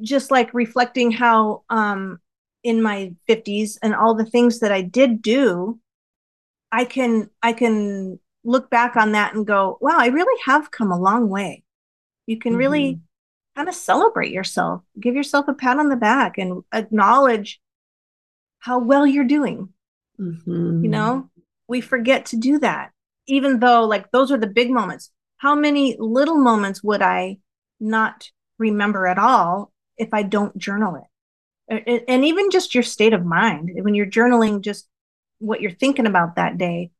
just 0.00 0.30
like 0.30 0.52
reflecting 0.54 1.10
how 1.10 1.62
um, 1.70 2.20
in 2.62 2.82
my 2.82 3.12
50s 3.26 3.78
and 3.82 3.94
all 3.94 4.14
the 4.14 4.24
things 4.24 4.60
that 4.60 4.72
I 4.72 4.82
did 4.82 5.22
do, 5.22 5.78
I 6.70 6.84
can 6.84 7.30
I 7.42 7.52
can 7.52 8.18
look 8.44 8.70
back 8.70 8.96
on 8.96 9.12
that 9.12 9.34
and 9.34 9.46
go, 9.46 9.78
wow, 9.80 9.96
I 9.98 10.06
really 10.08 10.40
have 10.44 10.70
come 10.70 10.92
a 10.92 10.98
long 10.98 11.28
way. 11.28 11.62
You 12.26 12.38
can 12.38 12.56
really 12.56 13.00
kind 13.56 13.68
of 13.68 13.74
celebrate 13.74 14.32
yourself, 14.32 14.82
give 15.00 15.14
yourself 15.14 15.48
a 15.48 15.54
pat 15.54 15.78
on 15.78 15.88
the 15.88 15.96
back 15.96 16.38
and 16.38 16.62
acknowledge 16.72 17.60
how 18.60 18.78
well 18.78 19.06
you're 19.06 19.24
doing. 19.24 19.70
Mhm. 20.18 20.82
You 20.82 20.88
know, 20.88 21.30
we 21.68 21.80
forget 21.80 22.26
to 22.26 22.36
do 22.36 22.58
that, 22.60 22.92
even 23.26 23.60
though, 23.60 23.84
like, 23.84 24.10
those 24.10 24.30
are 24.30 24.38
the 24.38 24.46
big 24.46 24.70
moments. 24.70 25.10
How 25.38 25.54
many 25.54 25.96
little 25.98 26.36
moments 26.36 26.82
would 26.82 27.02
I 27.02 27.38
not 27.80 28.30
remember 28.58 29.06
at 29.06 29.18
all 29.18 29.72
if 29.98 30.08
I 30.12 30.22
don't 30.22 30.56
journal 30.56 30.96
it? 30.96 32.04
And 32.08 32.24
even 32.24 32.50
just 32.50 32.74
your 32.74 32.82
state 32.82 33.12
of 33.12 33.26
mind 33.26 33.70
when 33.82 33.94
you're 33.94 34.06
journaling, 34.06 34.62
just 34.62 34.88
what 35.38 35.60
you're 35.60 35.70
thinking 35.70 36.06
about 36.06 36.36
that 36.36 36.56
day, 36.56 36.90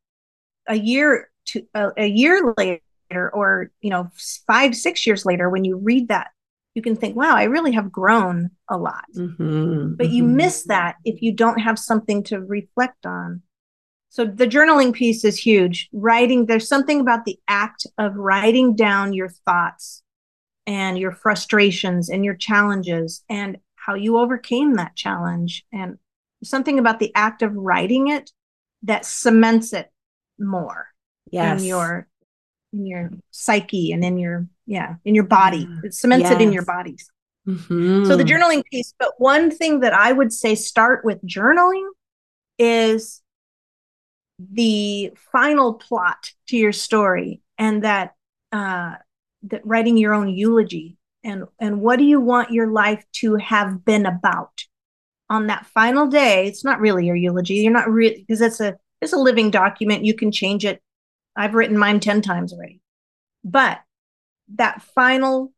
a 0.67 0.75
year 0.75 1.29
to 1.47 1.65
a, 1.73 1.89
a 1.97 2.05
year 2.07 2.53
later, 2.57 2.81
or 3.11 3.71
you 3.81 3.89
know, 3.89 4.09
five 4.45 4.75
six 4.75 5.07
years 5.07 5.25
later, 5.25 5.49
when 5.49 5.65
you 5.65 5.77
read 5.77 6.09
that, 6.09 6.27
you 6.75 6.81
can 6.81 6.95
think, 6.95 7.15
"Wow, 7.15 7.35
I 7.35 7.43
really 7.45 7.71
have 7.71 7.91
grown 7.91 8.51
a 8.69 8.77
lot." 8.77 9.05
Mhm. 9.15 9.97
but 9.97 10.09
you 10.09 10.23
Mhm. 10.23 10.35
miss 10.35 10.63
that 10.65 10.97
if 11.03 11.21
you 11.21 11.33
don't 11.33 11.59
have 11.59 11.79
something 11.79 12.23
to 12.23 12.39
reflect 12.39 13.05
on. 13.05 13.41
So 14.09 14.25
the 14.25 14.47
journaling 14.47 14.93
piece 14.93 15.23
is 15.23 15.37
huge. 15.37 15.89
Writing, 15.93 16.45
there's 16.45 16.67
something 16.67 16.99
about 16.99 17.25
the 17.25 17.39
act 17.47 17.85
of 17.97 18.15
writing 18.15 18.75
down 18.75 19.13
your 19.13 19.29
thoughts 19.29 20.03
and 20.69 20.99
your 20.99 21.11
frustrations 21.11 22.09
and 22.11 22.23
your 22.23 22.35
challenges 22.35 23.23
and 23.27 23.57
how 23.75 23.95
you 23.95 24.19
overcame 24.19 24.75
that 24.75 24.95
challenge 24.95 25.65
and 25.73 25.97
something 26.43 26.77
about 26.77 26.99
the 26.99 27.11
act 27.15 27.41
of 27.41 27.55
writing 27.55 28.07
it 28.09 28.31
that 28.83 29.03
cements 29.03 29.73
it 29.73 29.91
more 30.37 30.87
Yes. 31.31 31.59
in 31.59 31.67
your 31.67 32.07
in 32.71 32.85
your 32.85 33.09
psyche 33.31 33.91
and 33.91 34.05
in 34.05 34.17
your 34.19 34.47
yeah 34.67 34.95
in 35.03 35.15
your 35.15 35.23
body 35.23 35.67
it 35.83 35.93
cements 35.95 36.29
it 36.29 36.39
in 36.39 36.53
your 36.53 36.61
Yes. 36.61 36.67
bodies 36.67 37.11
Mhm. 37.47 38.05
so 38.05 38.15
the 38.15 38.23
journaling 38.23 38.63
piece, 38.71 38.93
but 38.99 39.13
one 39.17 39.49
thing 39.49 39.79
that 39.79 39.93
I 39.93 40.11
would 40.11 40.31
say 40.31 40.53
start 40.53 41.03
with 41.03 41.19
journaling 41.25 41.87
is 42.59 43.23
the 44.51 45.11
final 45.31 45.73
plot 45.73 46.31
to 46.49 46.57
your 46.57 46.73
story 46.73 47.41
and 47.57 47.83
that 47.83 48.13
uh 48.51 48.95
that 49.43 49.65
writing 49.65 49.97
your 49.97 50.13
own 50.13 50.29
eulogy 50.29 50.97
and 51.23 51.45
and 51.59 51.81
what 51.81 51.99
do 51.99 52.05
you 52.05 52.19
want 52.19 52.51
your 52.51 52.67
life 52.67 53.03
to 53.13 53.35
have 53.35 53.83
been 53.85 54.05
about 54.05 54.51
on 55.29 55.47
that 55.47 55.65
final 55.67 56.07
day 56.07 56.47
it's 56.47 56.63
not 56.63 56.79
really 56.79 57.05
your 57.05 57.15
eulogy 57.15 57.55
you're 57.55 57.73
not 57.73 57.89
really 57.89 58.17
because 58.19 58.41
it's 58.41 58.59
a 58.59 58.75
it's 59.01 59.13
a 59.13 59.17
living 59.17 59.49
document 59.51 60.05
you 60.05 60.13
can 60.13 60.31
change 60.31 60.65
it 60.65 60.81
i've 61.35 61.53
written 61.53 61.77
mine 61.77 61.99
10 61.99 62.21
times 62.21 62.53
already 62.53 62.81
but 63.43 63.79
that 64.55 64.81
final 64.81 65.51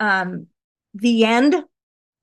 um 0.00 0.46
the 0.94 1.24
end 1.24 1.54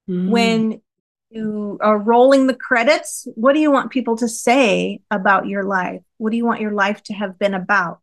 Mhm. 0.09 0.29
when 0.29 0.81
you 1.29 1.77
are 1.81 1.97
rolling 1.97 2.47
the 2.47 2.55
credits, 2.55 3.25
what 3.35 3.53
do 3.53 3.59
you 3.59 3.71
want 3.71 3.91
people 3.91 4.17
to 4.17 4.27
say 4.27 4.99
about 5.09 5.47
your 5.47 5.63
life? 5.63 6.01
What 6.17 6.31
do 6.31 6.37
you 6.37 6.45
want 6.45 6.59
your 6.59 6.73
life 6.73 7.01
to 7.03 7.13
have 7.13 7.39
been 7.39 7.53
about? 7.53 8.01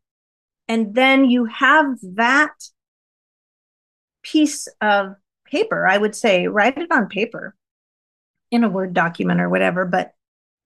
And 0.68 0.94
then 0.94 1.29
you 1.29 1.44
have 1.44 1.99
that 2.14 2.55
piece 4.33 4.69
of 4.81 5.17
paper, 5.47 5.87
I 5.87 5.99
would 5.99 6.14
say, 6.14 6.47
write 6.47 6.79
it 6.79 6.91
on 6.91 7.09
paper 7.09 7.55
in 8.51 8.64
a 8.64 8.69
Word 8.69 8.95
document 8.95 9.41
or 9.41 9.49
whatever, 9.49 9.85
but 9.85 10.12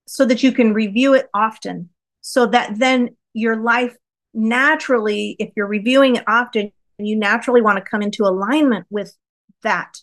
so 0.07 0.25
that 0.25 0.43
you 0.43 0.51
can 0.51 0.73
review 0.73 1.13
it 1.13 1.29
often, 1.33 1.89
so 2.21 2.45
that 2.47 2.77
then 2.79 3.15
your 3.33 3.57
life 3.57 3.95
naturally, 4.33 5.35
if 5.39 5.51
you're 5.55 5.67
reviewing 5.67 6.15
it 6.17 6.23
often, 6.27 6.71
you 6.97 7.15
naturally 7.15 7.61
want 7.61 7.77
to 7.77 7.89
come 7.89 8.01
into 8.01 8.23
alignment 8.23 8.85
with 8.89 9.15
that 9.63 9.97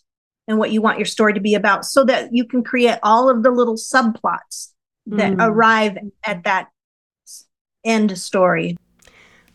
and 0.47 0.57
what 0.57 0.71
you 0.71 0.81
want 0.81 0.97
your 0.97 1.05
story 1.05 1.33
to 1.33 1.39
be 1.39 1.55
about 1.55 1.85
so 1.85 2.03
that 2.03 2.29
you 2.31 2.45
can 2.45 2.63
create 2.63 2.97
all 3.03 3.29
of 3.29 3.43
the 3.43 3.51
little 3.51 3.75
subplots 3.75 4.73
that 5.07 5.33
Mm. 5.33 5.47
arrive 5.47 5.97
at 6.23 6.43
that 6.43 6.67
end 7.83 8.17
story. 8.17 8.77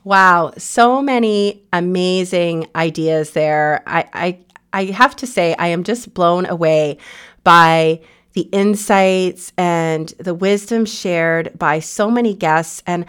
Wow, 0.06 0.52
so 0.56 1.02
many 1.02 1.64
amazing 1.72 2.68
ideas 2.76 3.32
there. 3.32 3.82
I, 3.88 4.04
I 4.12 4.38
I 4.72 4.84
have 4.92 5.16
to 5.16 5.26
say 5.26 5.56
I 5.58 5.66
am 5.66 5.82
just 5.82 6.14
blown 6.14 6.46
away 6.46 6.98
by 7.42 8.02
the 8.34 8.42
insights 8.52 9.52
and 9.58 10.10
the 10.20 10.32
wisdom 10.32 10.84
shared 10.84 11.58
by 11.58 11.80
so 11.80 12.08
many 12.08 12.34
guests 12.34 12.84
and 12.86 13.04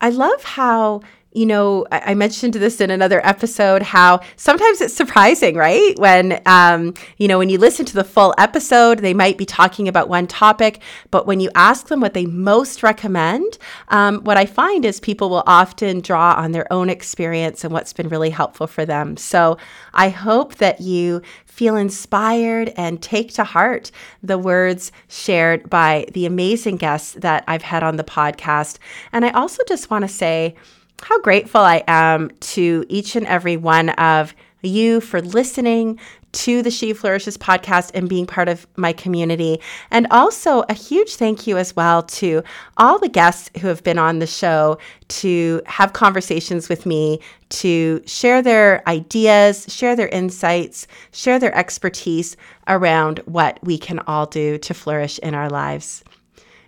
I 0.00 0.10
love 0.10 0.44
how 0.44 1.00
you 1.34 1.46
know, 1.46 1.84
I 1.90 2.14
mentioned 2.14 2.54
this 2.54 2.80
in 2.80 2.90
another 2.90 3.20
episode 3.26 3.82
how 3.82 4.20
sometimes 4.36 4.80
it's 4.80 4.94
surprising, 4.94 5.56
right? 5.56 5.98
When, 5.98 6.40
um, 6.46 6.94
you 7.18 7.26
know, 7.26 7.38
when 7.38 7.50
you 7.50 7.58
listen 7.58 7.84
to 7.86 7.94
the 7.94 8.04
full 8.04 8.32
episode, 8.38 9.00
they 9.00 9.14
might 9.14 9.36
be 9.36 9.44
talking 9.44 9.88
about 9.88 10.08
one 10.08 10.28
topic, 10.28 10.80
but 11.10 11.26
when 11.26 11.40
you 11.40 11.50
ask 11.56 11.88
them 11.88 12.00
what 12.00 12.14
they 12.14 12.24
most 12.24 12.84
recommend, 12.84 13.58
um, 13.88 14.20
what 14.20 14.36
I 14.36 14.46
find 14.46 14.84
is 14.84 15.00
people 15.00 15.28
will 15.28 15.42
often 15.44 16.00
draw 16.00 16.34
on 16.34 16.52
their 16.52 16.72
own 16.72 16.88
experience 16.88 17.64
and 17.64 17.72
what's 17.72 17.92
been 17.92 18.08
really 18.08 18.30
helpful 18.30 18.68
for 18.68 18.86
them. 18.86 19.16
So 19.16 19.58
I 19.92 20.10
hope 20.10 20.54
that 20.56 20.80
you 20.80 21.20
feel 21.46 21.74
inspired 21.74 22.72
and 22.76 23.02
take 23.02 23.32
to 23.34 23.44
heart 23.44 23.90
the 24.22 24.38
words 24.38 24.92
shared 25.08 25.68
by 25.68 26.06
the 26.12 26.26
amazing 26.26 26.76
guests 26.76 27.14
that 27.14 27.42
I've 27.48 27.62
had 27.62 27.82
on 27.82 27.96
the 27.96 28.04
podcast. 28.04 28.78
And 29.12 29.24
I 29.24 29.30
also 29.30 29.64
just 29.66 29.90
want 29.90 30.02
to 30.02 30.08
say, 30.08 30.54
how 31.02 31.20
grateful 31.20 31.60
I 31.60 31.82
am 31.86 32.30
to 32.40 32.84
each 32.88 33.16
and 33.16 33.26
every 33.26 33.56
one 33.56 33.90
of 33.90 34.34
you 34.62 35.00
for 35.00 35.20
listening 35.20 35.98
to 36.32 36.62
the 36.62 36.70
She 36.70 36.92
Flourishes 36.92 37.36
podcast 37.36 37.92
and 37.94 38.08
being 38.08 38.26
part 38.26 38.48
of 38.48 38.66
my 38.76 38.92
community. 38.92 39.60
And 39.90 40.06
also 40.10 40.64
a 40.68 40.74
huge 40.74 41.14
thank 41.14 41.46
you 41.46 41.56
as 41.56 41.76
well 41.76 42.02
to 42.02 42.42
all 42.76 42.98
the 42.98 43.08
guests 43.08 43.50
who 43.60 43.68
have 43.68 43.84
been 43.84 43.98
on 43.98 44.18
the 44.18 44.26
show 44.26 44.78
to 45.08 45.62
have 45.66 45.92
conversations 45.92 46.68
with 46.68 46.86
me, 46.86 47.20
to 47.50 48.02
share 48.06 48.42
their 48.42 48.82
ideas, 48.88 49.66
share 49.68 49.94
their 49.94 50.08
insights, 50.08 50.88
share 51.12 51.38
their 51.38 51.54
expertise 51.54 52.36
around 52.66 53.20
what 53.26 53.60
we 53.62 53.78
can 53.78 54.00
all 54.00 54.26
do 54.26 54.58
to 54.58 54.74
flourish 54.74 55.18
in 55.20 55.34
our 55.34 55.48
lives. 55.48 56.02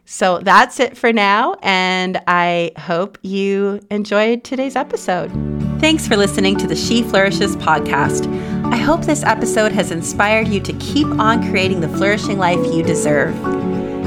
So 0.08 0.38
that's 0.38 0.78
it 0.78 0.96
for 0.96 1.12
now, 1.12 1.56
and 1.62 2.22
I 2.28 2.70
hope 2.78 3.18
you 3.22 3.80
enjoyed 3.90 4.44
today's 4.44 4.76
episode. 4.76 5.32
Thanks 5.80 6.06
for 6.06 6.16
listening 6.16 6.56
to 6.58 6.68
the 6.68 6.76
She 6.76 7.02
Flourishes 7.02 7.56
podcast. 7.56 8.32
I 8.72 8.76
hope 8.76 9.02
this 9.04 9.24
episode 9.24 9.72
has 9.72 9.90
inspired 9.90 10.46
you 10.46 10.60
to 10.60 10.72
keep 10.74 11.08
on 11.08 11.50
creating 11.50 11.80
the 11.80 11.88
flourishing 11.88 12.38
life 12.38 12.64
you 12.72 12.84
deserve. 12.84 13.34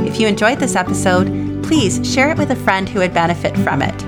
If 0.08 0.22
you 0.22 0.28
enjoyed 0.28 0.60
this 0.60 0.78
episode, 0.78 1.28
please 1.64 2.00
share 2.10 2.32
it 2.32 2.38
with 2.38 2.52
a 2.52 2.56
friend 2.56 2.88
who 2.88 3.00
would 3.00 3.14
benefit 3.14 3.58
from 3.58 3.82
it. 3.82 4.04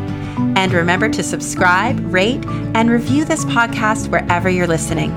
And 0.57 0.71
remember 0.71 1.09
to 1.09 1.21
subscribe, 1.21 1.99
rate, 2.11 2.45
and 2.73 2.89
review 2.89 3.25
this 3.25 3.43
podcast 3.45 4.07
wherever 4.07 4.49
you're 4.49 4.65
listening. 4.65 5.11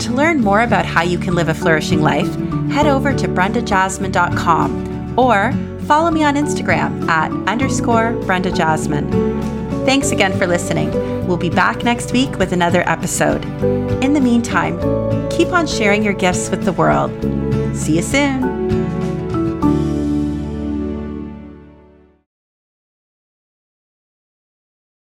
To 0.00 0.12
learn 0.12 0.40
more 0.40 0.62
about 0.62 0.86
how 0.86 1.02
you 1.02 1.18
can 1.18 1.36
live 1.36 1.48
a 1.48 1.54
flourishing 1.54 2.02
life, 2.02 2.34
head 2.72 2.88
over 2.88 3.14
to 3.14 3.28
brendajasmin.com 3.28 5.18
or 5.18 5.52
follow 5.86 6.10
me 6.10 6.24
on 6.24 6.34
Instagram 6.34 7.08
at 7.08 7.30
underscore 7.48 8.12
Brenda 8.26 8.50
Jasmin. 8.50 9.10
Thanks 9.84 10.12
again 10.12 10.36
for 10.38 10.46
listening. 10.46 10.90
We'll 11.26 11.36
be 11.36 11.50
back 11.50 11.84
next 11.84 12.12
week 12.12 12.38
with 12.38 12.52
another 12.52 12.88
episode. 12.88 13.44
In 14.02 14.14
the 14.14 14.20
meantime, 14.20 14.78
keep 15.30 15.48
on 15.48 15.66
sharing 15.66 16.02
your 16.02 16.14
gifts 16.14 16.48
with 16.50 16.64
the 16.64 16.72
world. 16.72 17.10
See 17.76 17.96
you 17.96 18.02
soon. 18.02 18.83